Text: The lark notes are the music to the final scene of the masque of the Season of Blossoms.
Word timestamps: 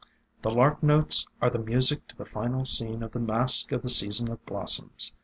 The 0.41 0.49
lark 0.49 0.81
notes 0.81 1.27
are 1.43 1.51
the 1.51 1.59
music 1.59 2.07
to 2.07 2.17
the 2.17 2.25
final 2.25 2.65
scene 2.65 3.03
of 3.03 3.11
the 3.11 3.19
masque 3.19 3.71
of 3.71 3.83
the 3.83 3.89
Season 3.89 4.31
of 4.31 4.43
Blossoms. 4.47 5.13